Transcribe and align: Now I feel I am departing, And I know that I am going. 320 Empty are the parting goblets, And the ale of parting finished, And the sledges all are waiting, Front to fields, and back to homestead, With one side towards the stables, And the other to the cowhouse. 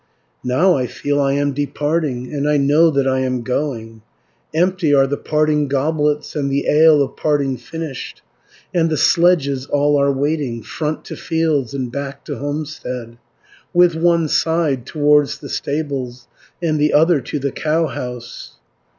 Now 0.43 0.73
I 0.75 0.87
feel 0.87 1.21
I 1.21 1.33
am 1.33 1.51
departing, 1.53 2.33
And 2.33 2.49
I 2.49 2.57
know 2.57 2.89
that 2.89 3.07
I 3.07 3.19
am 3.19 3.43
going. 3.43 4.01
320 4.51 4.63
Empty 4.63 4.93
are 4.95 5.05
the 5.05 5.17
parting 5.17 5.67
goblets, 5.67 6.35
And 6.35 6.51
the 6.51 6.65
ale 6.67 7.03
of 7.03 7.15
parting 7.15 7.55
finished, 7.55 8.23
And 8.73 8.89
the 8.89 8.97
sledges 8.97 9.67
all 9.67 10.01
are 10.01 10.11
waiting, 10.11 10.63
Front 10.63 11.05
to 11.05 11.15
fields, 11.15 11.75
and 11.75 11.91
back 11.91 12.25
to 12.25 12.37
homestead, 12.39 13.19
With 13.75 13.93
one 13.95 14.27
side 14.27 14.87
towards 14.87 15.37
the 15.37 15.49
stables, 15.49 16.27
And 16.63 16.79
the 16.79 16.93
other 16.93 17.21
to 17.21 17.37
the 17.37 17.51
cowhouse. 17.51 18.57